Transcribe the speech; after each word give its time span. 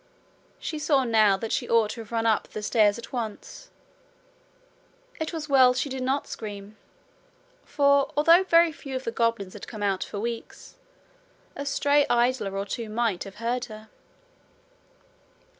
She 0.57 0.79
saw 0.79 1.03
now 1.03 1.37
that 1.37 1.51
she 1.51 1.69
ought 1.69 1.91
to 1.91 2.01
have 2.01 2.11
run 2.11 2.25
up 2.25 2.47
the 2.47 2.63
stairs 2.63 2.97
at 2.97 3.13
once. 3.13 3.69
It 5.19 5.31
was 5.31 5.47
well 5.47 5.75
she 5.75 5.89
did 5.89 6.01
not 6.01 6.25
scream; 6.25 6.75
for, 7.65 8.11
although 8.17 8.41
very 8.43 8.71
few 8.71 8.95
of 8.95 9.03
the 9.03 9.11
goblins 9.11 9.53
had 9.53 9.67
come 9.67 9.83
out 9.83 10.03
for 10.03 10.19
weeks, 10.19 10.73
a 11.55 11.67
stray 11.67 12.07
idler 12.09 12.57
or 12.57 12.65
two 12.65 12.89
might 12.89 13.25
have 13.25 13.35
heard 13.35 13.65
her. 13.65 13.89